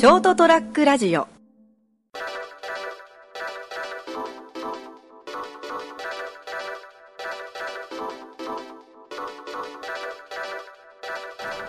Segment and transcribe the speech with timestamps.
[0.00, 1.28] ショートトラックラジオ。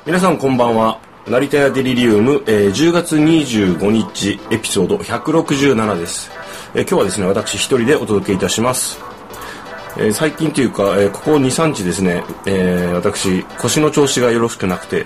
[0.06, 1.02] 皆さんこんばんは。
[1.28, 6.32] 成田屋デリリウム、えー10月25日エピソード167です、
[6.74, 8.98] えー今日はですね私一人でお届けいたします、
[9.98, 15.06] えー最近というか、えーここ23日ですね、えー私腰の調子がよろしくなくて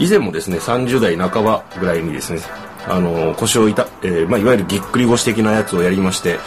[0.00, 2.40] 以前もですね30代半ばぐらいにですね
[2.88, 6.38] あの腰を痛、えーまあ、いわゆるぎっくり腰的なやつをやりまして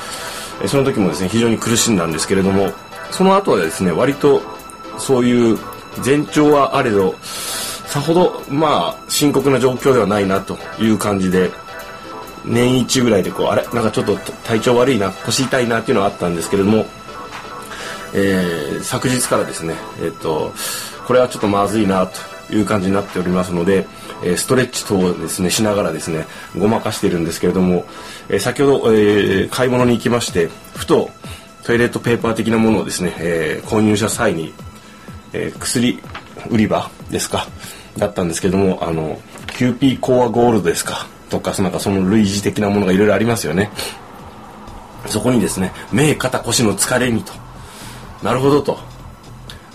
[0.67, 2.71] その時もですね非常に苦しんだんですけれども
[3.11, 4.41] その後はですね割と
[4.97, 5.59] そういう
[6.03, 11.51] 前兆はあれどさほどまあ深刻な状況ではないなという感じで
[12.43, 16.85] 年一ぐらいでこうあれなんかちょっと体調悪いな腰痛いなっていうのはあったんですけれども
[18.15, 20.51] えー昨日からですね、えっと
[21.07, 23.85] これはちょっとまずいなという感じになっておりますので、
[24.23, 26.25] えストレッチ等をですねしながらですね
[26.57, 27.85] ごまかしているんですけれども、
[28.29, 31.09] え先ほど、え買い物に行きましてふと
[31.63, 34.53] トイレットペーパー的なものをですね、え購入した際に、
[35.33, 35.99] え薬
[36.49, 37.47] 売り場ですか
[37.97, 39.19] だったんですけどもあの
[39.55, 43.71] キューピーコアゴールドですかとかなんかその類似的なものがいろいろありますよね。
[45.07, 47.33] そこにですね目肩腰の疲れにと。
[48.21, 48.92] なるほどと。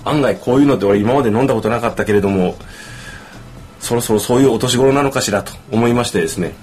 [0.08, 2.56] 案外こういうのって俺今まで飲んだことなかったけれども
[3.80, 6.54] そろそろそういうお年頃なのかしらと思いましてですね、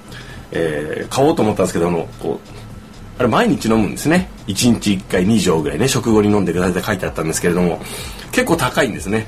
[0.51, 4.29] えー買おうと思ったんですけどあのこうあれ毎日飲むんですね。
[4.47, 7.79] 1日1回2錠ぐらいね食後に飲んでくださいって書いてあったんですけれども
[8.31, 9.27] 結構高いんですね。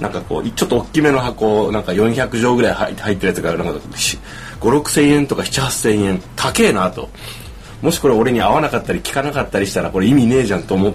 [0.00, 3.80] なんかこうちょっと大きめの箱なんか400錠ぐらい入ってるやつがなんか
[4.60, 6.22] 56千円とか7 8千円。
[6.34, 7.08] 高えなと。
[7.82, 10.92] もしこれ俺に合わなかったり効かなかったりしたらこれ意味ねえじゃんと思っ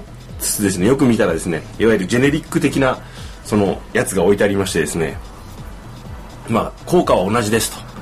[0.58, 2.97] てですねよく見たらですねいわゆるジェネリック的な
[3.44, 5.17] そのやつが置いてありましてですね
[6.49, 7.94] まあ効果は同じですと。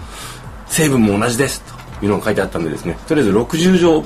[0.67, 1.61] 成分も同じです
[1.99, 4.03] というのが書いてあったんでですねとりあえず60錠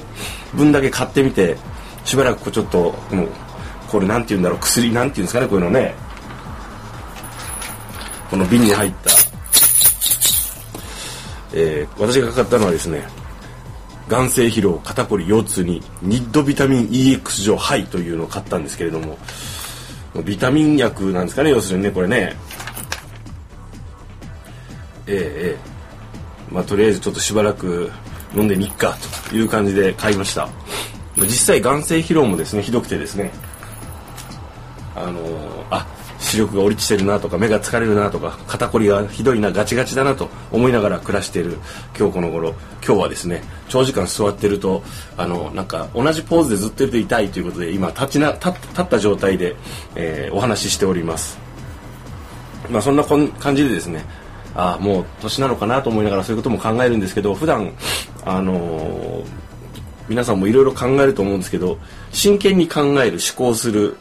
[0.56, 1.56] 分だけ買ってみて
[2.04, 3.30] しばらくこうちょっともう
[3.88, 5.94] これなんて言うんだろう薬なんて言うんですかねこういうのね。
[8.30, 9.12] この瓶に入った、
[11.54, 13.08] えー私がかかったのはですね
[14.08, 19.18] 眼性疲労肩こり腰痛にニッドビタミン EX 錠ハイというのを買ったんですけれども
[20.24, 22.36] ビタミン薬なんですかね要するにねこれね。
[25.08, 26.54] ええええ。
[26.54, 27.92] まあとりあえずちょっとしばらく
[28.36, 28.96] 飲んでみっか
[29.30, 30.48] という感じで買いました。
[31.18, 33.32] 実際眼性疲労もですねひどくてですね。
[34.96, 35.86] あのーあ
[36.26, 41.60] 視力が落ちてるなとか目が疲れるなとか肩こりがひどいなガチガチだなと思いながら暮らしている
[41.98, 42.56] 今日この頃。
[42.86, 44.84] 今日はですね長時間座ってると
[45.18, 49.56] あのなんか同じポーズでずっといると痛いということで今立ちな立った状態で、
[49.96, 51.38] えーお話ししております。
[52.70, 54.06] まあそんな感じでですね
[54.56, 57.72] ああもう年なのかなと思いながらそういうことも考えるんですけど普段
[58.26, 59.26] あのー
[60.08, 61.80] 皆さんもいろいろ考えると思うんですけど
[62.12, 63.98] 真剣に考える思考する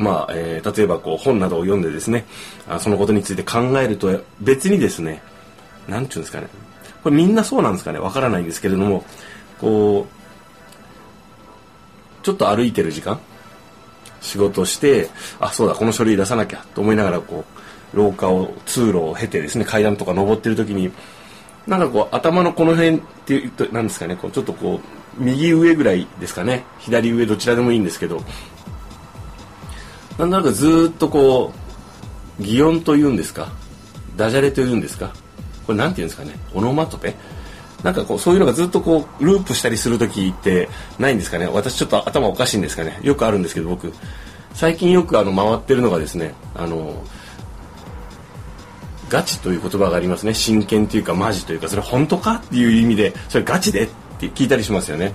[0.00, 2.24] まあ、えー例えばこう本などを読んでですね
[2.66, 5.20] あそのことについて考えると別にですね
[5.88, 6.48] なんていうんですかね。
[7.02, 7.98] これみんなそうなんですかね。
[7.98, 9.04] わからないんですけれども
[9.60, 10.12] こう
[12.24, 13.20] ちょっと歩いてる時間
[14.22, 17.44] 仕事してあそうだこの書類出さなきゃと思いながらこ
[17.94, 20.90] う廊下を通路を経てですね階段とか登ってる時に
[21.66, 24.16] なんかこう頭のこの辺っていうとなんですかね。
[24.16, 24.80] こうちょっとこう
[25.22, 26.64] 右上ぐらいですかね。
[26.78, 28.22] 左上どちらでもいいんですけど
[30.20, 31.52] なんとなくずっとこ
[32.38, 33.48] う擬音というんですか？
[34.16, 35.14] ダジャレというんですか？
[35.66, 36.34] これなんていうんですかね？
[36.54, 37.14] オノマトペ？
[37.82, 41.46] なんかこうそういうのがずっとこうループしたりする時ってないんですかね？
[41.46, 43.00] 私ちょっと頭おかしいんですかね？
[43.02, 43.92] よくあるんですけど僕。
[44.52, 47.02] 最近よくあの回ってるのがですねあの
[49.08, 50.34] ガチという言葉がありますね。
[50.34, 53.88] 真剣というかマジというかそれ本当かっていう意味でそれガチでっ
[54.18, 55.14] て聞いたりしますよね。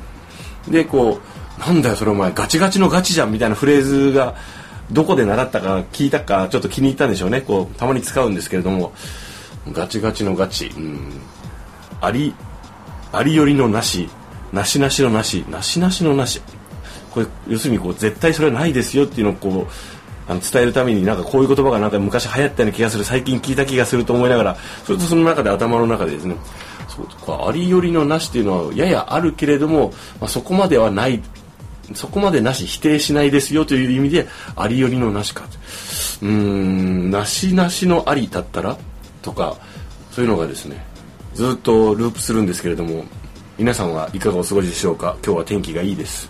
[0.68, 1.20] でこ
[1.58, 4.36] うなんだよそれお前ガチガチのガチじゃんみたいなフレーズが
[4.92, 7.42] どこで習ったか聞いたかちょっと気に入ったんでしょうね。
[7.42, 8.94] こうたまに使うんですけれども。
[9.72, 10.68] ガチガチのガチ。
[10.68, 11.22] うん。
[12.02, 12.36] あり
[13.12, 14.10] ありよりのなし。
[14.54, 15.44] なしなしのなし。
[15.50, 16.42] なしなしのなし。
[17.12, 23.04] これ要するにこう絶対それはないですよっていうのをこうあの伝えるためになんかこういう言葉がなんか昔流行ったような気がする。
[23.04, 26.36] 最近聞いた気がすると思いながらそれとその中で頭の中でですね。
[26.88, 31.22] そうありよりのなしっていうのはややあるけれども、まあ、そこまではない
[31.94, 35.44] そこまでなし否定しないですよという意味でありよりのなしか。
[36.22, 38.78] うーんなしなしのありだったら
[39.22, 39.58] とか
[40.12, 40.84] そういうのがですね
[41.34, 43.04] ずっとループするんですけれども
[43.58, 45.18] 皆さんはいかがお過ごしでしょうか？
[45.24, 46.30] 今日は天気がいいです。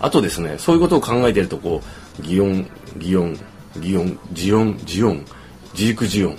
[0.00, 1.82] あとですねそういうことを考えてるとこ
[2.18, 2.66] う擬音
[2.98, 3.38] 擬音
[3.76, 5.24] 擬音擬音擬音
[5.74, 6.36] 自育擬音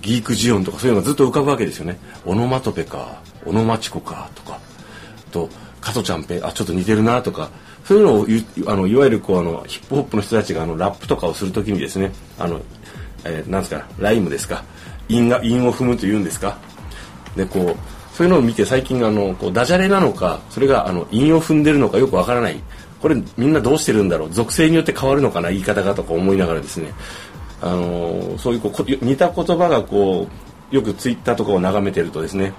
[0.00, 1.98] ギークジオンとかそういうのがずっと浮かぶわけですよね。
[2.24, 4.58] オノマトペかオノマチコかとか。
[5.30, 7.50] と加トちゃんペあちょっと似てるなとか
[7.84, 12.60] そういうのをあのいわゆるこうあのヒップホップの人たちがあのラップとかをするときにですねあの、
[13.24, 14.64] えー、なんですかライムですか
[15.08, 16.58] 韻が韻を踏むというんですか
[17.36, 22.60] でこうそういうのを見て最近あのこうダジャレなのかそれがあの韻を踏んでるのかよくわからない。
[23.00, 26.92] これみんなどうしてるんだろう属性によって変わるのかな言い方がとか思いながらですね。
[27.62, 30.28] あのそういうこう似た言葉がこ
[30.70, 32.52] うよくツイッターとかを眺めてるとですね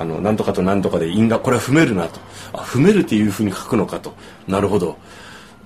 [0.00, 2.20] あのなんとかとなんとかで因果これは踏めるなと。
[2.52, 4.14] あ踏めるっていうふうに書くのかと。
[4.46, 4.96] なるほど。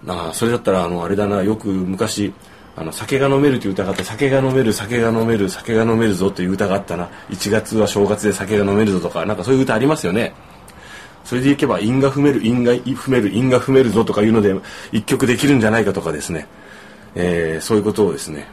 [0.08, 1.42] あそれだったらあのあれだな。
[1.42, 2.32] よく昔
[2.74, 7.10] あの酒が飲めるという歌があって酒が飲める酒が飲める酒が飲めるぞという歌があったな。
[7.28, 10.32] 1月は正月で酒が飲めるぞとかなんかそういう歌ありますよね。
[11.24, 14.54] それでいけば因果踏める因果踏める因果踏めるぞとかいうので
[14.92, 16.46] 一曲できるんじゃないかとかですね、
[17.14, 18.48] えー、そういうことをですね、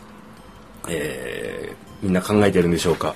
[0.89, 3.15] えー、みんな考えてるんでしょうか。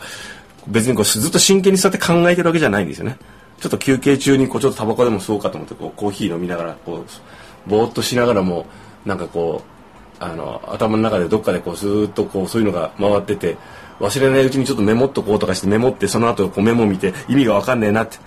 [0.68, 3.18] 別にこうずっと真剣にそうやって考えてるわけじゃないんですよね
[3.60, 7.06] ちょっと休憩中にこうちょっとタバコでも吸おうかと思ってこうコーヒー飲みながらこ
[7.68, 8.66] うぼーっとしながらも
[9.06, 9.64] なんかこ
[10.20, 13.58] うあの頭の中でどっかでこうスーッとこうそういうのが回ってて
[14.00, 18.18] 忘れないうちにちょっとメモっとこうとかしてメモってその後こうメモ見て意味が分かんねえなって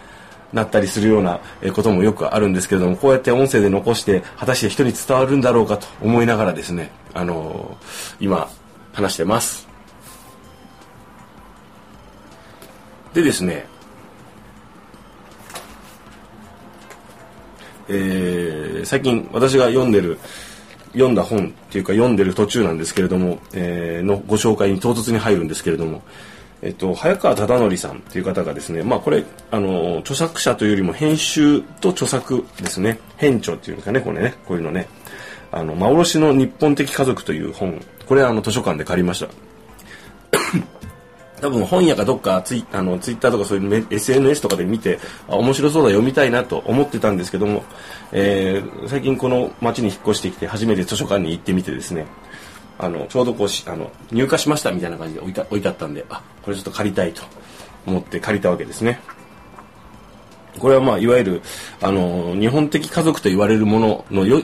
[0.52, 1.40] なったりするような
[1.74, 7.76] こともよくあるんですけれどもこうやって音声で残して果たして人に伝わるんだろうかと思いながらですねあの
[8.20, 8.48] 今
[8.92, 9.75] 話してます。
[13.16, 13.64] でですね、
[17.88, 20.18] えー、最近私が読んでる
[20.92, 26.02] 読んだ本っていうか読んでる途中なんですけれども、えー、のご紹介に唐突に入るんですけれども、
[26.60, 34.88] えっと、早川忠則さんという方がですね、まあこれ、あの、著作者というよりも編集と著作ですね、編著っていうかね、これね、こういうのね、
[35.52, 39.45] あの、幻の日本的家族という本、これあの図書館で借りました。
[41.40, 44.98] 多分本屋かどっかツイあのツイッターとかそういう SNS とかで見て
[45.28, 47.64] 面白そうだ読みたいなと思ってたんですけども、
[48.12, 52.06] えー、最近この町に引っ越してきて初めて図書館に行ってみてですね
[52.78, 57.22] あのちょうどこうしあの入荷しましたみたいな感じで置いた置いてあったんであこれちょっと借りたいと
[57.86, 59.00] 思って借りたわけですね。
[60.58, 61.42] これはまあいわゆる
[61.82, 64.42] あの日本的家族と言われるもののよ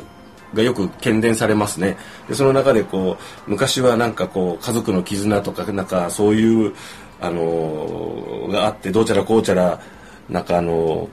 [0.54, 1.96] がよく喧伝されますね。
[2.28, 3.16] でその中でこ
[3.46, 6.74] う昔はなんかこう家族の絆とかなんかそういう
[7.20, 9.80] あのがあってどうちゃらこうちゃら
[10.28, 11.08] なんかあの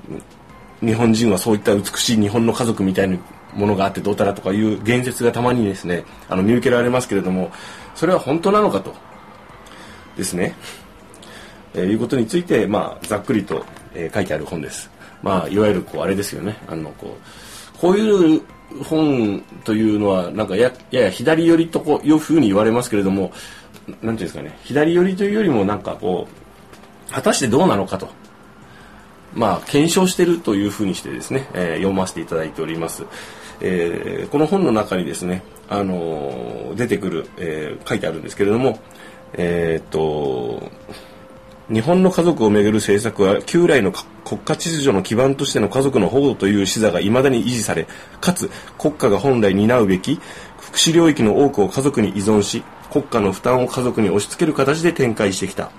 [0.82, 3.18] 日本人はそういった美しい日本の家族みたいな
[3.54, 7.52] ものがあってどうたらとかいう言説がたまにですねあの見受けられますけれども
[7.96, 8.94] それは本当なのかと
[10.16, 10.56] ですね、
[11.74, 14.90] えー、いうことについて、まあ、ざっくりと、えー、書いてある本です。
[15.22, 16.58] まあ、いわゆるこうあれですよね。
[16.68, 17.49] あのこう
[17.80, 18.42] こういう
[18.84, 23.32] 本というのはなんかややや左寄りとこういうふうに言われますけれども
[23.88, 26.28] なんていうんですかね左寄りというよりもなんかこ
[27.10, 28.10] う果たしてどうなのかと
[29.34, 33.06] まあ検証してるというふうにしてですね、えー、読ませていただいております。
[33.62, 38.80] えー、この本の中にですね、あのー、出てくる、え、書いてあるんですけれども、
[39.34, 40.72] え、っと
[41.72, 47.86] 日本の家族をめぐる政策は旧来の国家秩序の基盤としての家族の保護という視座が未だに維持され
[48.20, 48.50] かつ
[48.80, 50.20] 国家が本来担うべき
[50.60, 55.72] 福祉領域の多くを家族に依存し国家の負担を家族に押し付ける形で展開してきた。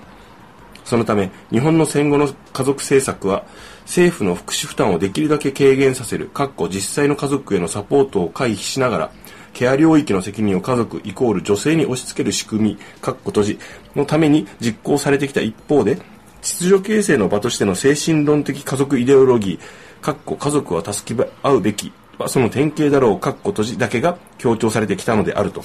[0.85, 3.45] そのため日本の戦後の家族政策は
[3.83, 6.29] 政府の福祉負担をできるだけ軽減させる
[6.69, 9.11] 実際の家族へのサポートを回避しながら
[9.53, 13.59] ケア領域の責任を家族イコール女性に押し付ける仕組み、かっこ閉じ
[13.95, 15.97] のために実行されてきた一方で、
[16.41, 21.91] 秩序形成の場としての精神論的家族イデオロギー、かっこ家族は助け合うべき、
[22.27, 25.63] その典型だろう、かっこ閉じだけが強調されてきたのであると。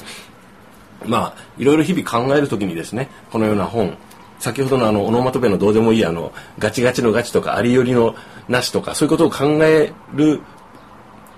[1.04, 3.96] まあ、いろいろ日々考えるときにですね、このような本、
[4.38, 8.14] 先ほどのあの、オノマトペのどうでもいいあの、ガチガチのガチとか、ありよりの
[8.48, 10.40] なしとか、そういうことを考える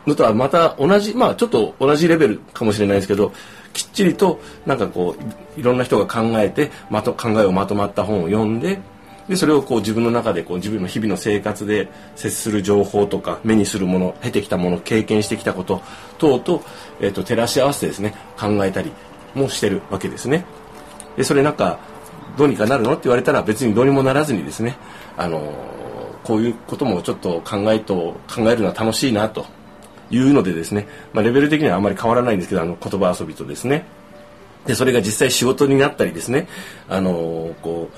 [0.09, 3.33] のとはまた同じまあちょっと同じレベルかもしれないですけど
[3.73, 5.15] きっちりとなんかこ
[5.57, 8.81] ういろんな人が考えてまと考えをまとまった本を読んで
[9.29, 15.83] でそれをこう自分の中でこう自分の日々の生活で接する情報とか目にするもの経てきたもの経験してきたこと
[16.17, 16.63] 等と,、
[17.01, 18.91] えーと、照らし合わせてですね考えたり
[19.35, 20.47] もしてるわけですね。
[21.17, 21.79] でそれなんか
[22.39, 22.93] どうにかなるの？
[22.93, 24.77] って言われたら別にどうにもならずにですね
[25.17, 25.43] あの
[26.25, 29.47] こういうこともちょっと考えと考えるのは楽しいなと
[30.11, 33.85] いうのでですね、まあ、レベル的にはあまり変わらないんですけどあの言葉遊びとですね。
[34.67, 36.47] でそれが実際仕事になったりですね
[36.89, 37.89] あのこ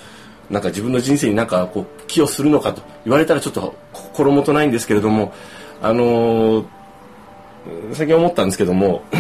[0.51, 5.33] うなんか自分の人生になんかこう寄与するのかと言われたらちょっと心もとないんですけれども
[5.83, 6.65] あの
[7.93, 9.03] 最近思ったんですけども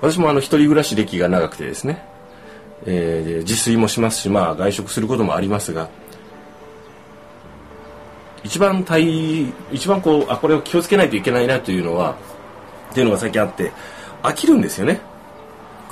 [0.00, 2.12] 私もあの一人暮らし歴が長くてですね
[2.84, 5.88] えー、自炊もしますし、まあ、外食することもありますが
[8.44, 12.16] 一番大一番こうあこれを気をつけないといけないなというのは
[12.90, 13.72] っていうのが最近あって
[14.22, 15.00] 飽きるんですよね。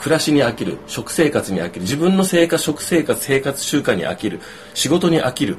[0.01, 4.41] 暮らしに飽きる食生活に飽きる自分の生活食生活生活習慣に飽きる
[4.75, 5.59] 仕事に飽きる。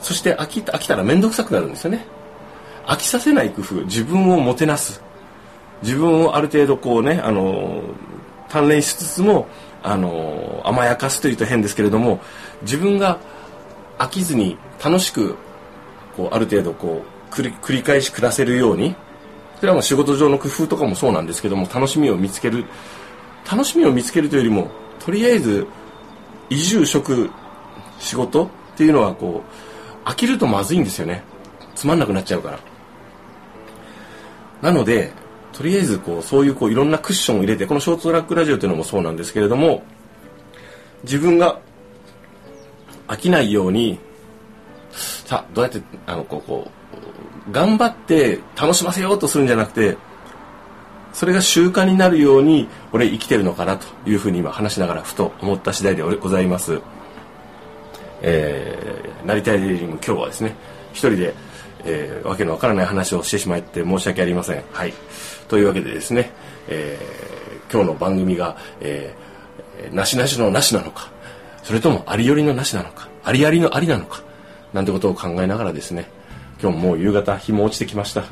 [0.00, 2.04] そして飽き飽きたら面倒くさくなるんですよね。
[2.84, 5.02] 飽きさせない工夫自分をもてなす。
[5.82, 7.82] 自分をある程度こうねあの
[8.48, 9.46] 鍛錬しつつも
[9.82, 12.20] あの甘やかすというと変ですけれども
[12.62, 13.18] 自分が
[13.98, 15.36] 飽きずに楽しく
[16.16, 18.94] こうある程度こう繰り繰り返し暮らせるように。
[19.56, 22.64] それはもう仕事上の工夫とかもそうなんですけども楽しみを見つける。
[23.50, 25.66] 楽しみを見つけるというよりもとりあえず
[26.50, 27.30] 移住職
[27.98, 29.44] 仕事っていうのはこ
[30.04, 31.22] う飽きるとまずいんですよね。
[31.74, 32.58] つまんなくなっちゃうから。
[34.62, 35.12] なので
[35.52, 39.84] とりあえずこうそういうこういろんなクッションを入れてこのショートトラックラジオというのもそうなんですけれども
[41.02, 41.60] 自分が
[43.08, 43.98] 飽きないように
[44.96, 46.70] さあどうやってあのこうこ
[47.48, 49.96] う頑張って楽しませようとするんじゃなくて
[51.12, 56.80] それが習慣になるように俺生きてるのかなというふうに今話しながらふと思った次第でございます。
[58.22, 60.54] えー、なりたいデイリング今日はですね
[60.92, 61.34] 一人で、
[61.84, 64.62] えー、わけのわからない話をしてしまって申し訳ありません。
[64.72, 64.94] はい。
[65.48, 66.30] というわけでですね、
[66.68, 71.10] えー、今日の番組が、えー、なしなしのなしなのか、
[71.62, 74.22] それともありよりのなしなのか、ありありのありなのか、
[74.76, 76.04] なんてことを考えながらですね、
[76.60, 78.24] 今日ももう夕方日も落ちてきました。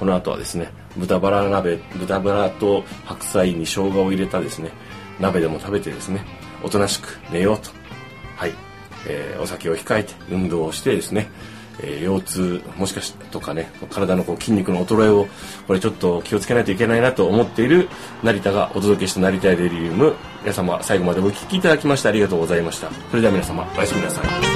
[0.00, 4.72] この後はですね、豚バラ鍋、豚バラと白菜に生姜を入れたですね、
[5.20, 6.26] 鍋でも食べてですね、
[6.64, 7.70] おとなしく寝ようと。
[8.34, 8.52] はい。
[9.06, 11.28] えー、お酒を控えて運動をしてですね、
[11.78, 15.28] えー、腰痛もしかしとかね体のこう筋肉の衰えを
[15.68, 17.88] これちょっと気をつけないといけないなと思っている
[18.24, 24.26] 成田がお届けした成田デリウム皆様最後までお聞きいただきましてありがとうございましたそれでは皆様おやすみなさい「